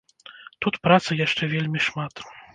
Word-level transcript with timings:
Тут 0.65 0.79
працы 0.87 1.19
яшчэ 1.21 1.43
вельмі 1.53 1.85
шмат. 1.91 2.27